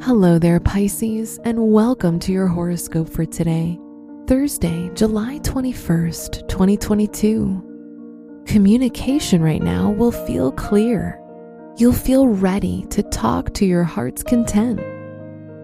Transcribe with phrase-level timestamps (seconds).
[0.00, 3.76] Hello there, Pisces, and welcome to your horoscope for today,
[4.28, 8.44] Thursday, July 21st, 2022.
[8.46, 11.20] Communication right now will feel clear.
[11.78, 14.78] You'll feel ready to talk to your heart's content.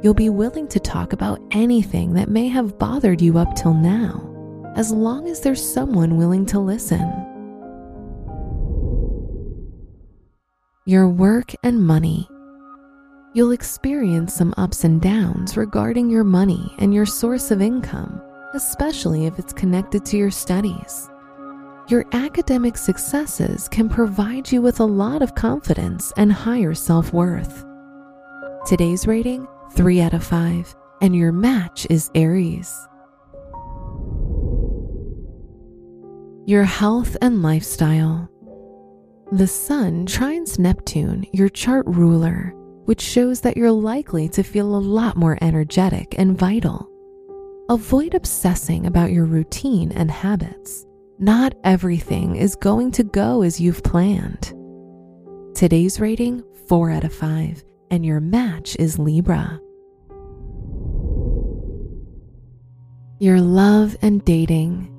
[0.02, 4.72] You'll be willing to talk about anything that may have bothered you up till now,
[4.74, 7.08] as long as there's someone willing to listen.
[10.86, 12.28] Your work and money.
[13.34, 18.22] You'll experience some ups and downs regarding your money and your source of income,
[18.54, 21.10] especially if it's connected to your studies.
[21.88, 27.64] Your academic successes can provide you with a lot of confidence and higher self worth.
[28.68, 32.72] Today's rating 3 out of 5, and your match is Aries.
[36.46, 38.30] Your health and lifestyle.
[39.32, 42.54] The Sun trines Neptune, your chart ruler
[42.84, 46.90] which shows that you're likely to feel a lot more energetic and vital.
[47.68, 50.84] Avoid obsessing about your routine and habits.
[51.18, 54.52] Not everything is going to go as you've planned.
[55.54, 59.60] Today's rating 4 out of 5, and your match is Libra.
[63.20, 64.90] Your love and dating.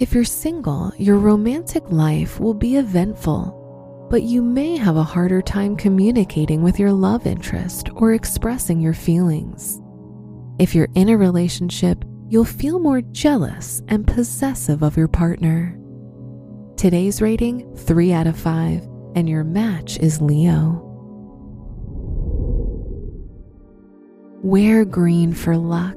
[0.00, 3.61] If you're single, your romantic life will be eventful
[4.12, 8.92] but you may have a harder time communicating with your love interest or expressing your
[8.92, 9.80] feelings.
[10.58, 15.78] If you're in a relationship, you'll feel more jealous and possessive of your partner.
[16.76, 18.82] Today's rating 3 out of 5,
[19.14, 20.82] and your match is Leo.
[24.42, 25.96] Wear green for luck.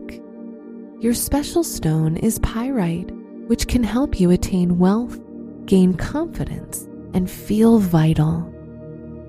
[1.01, 3.11] Your special stone is pyrite,
[3.47, 5.19] which can help you attain wealth,
[5.65, 8.51] gain confidence, and feel vital.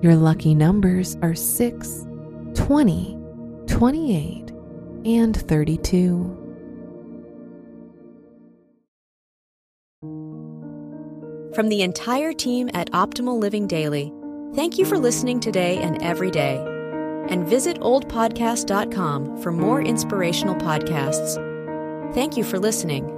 [0.03, 2.07] Your lucky numbers are 6,
[2.55, 3.19] 20,
[3.67, 4.53] 28,
[5.07, 6.43] and 32.
[11.55, 14.13] From the entire team at Optimal Living Daily,
[14.55, 16.59] thank you for listening today and every day.
[17.31, 21.43] And visit oldpodcast.com for more inspirational podcasts.
[22.15, 23.16] Thank you for listening.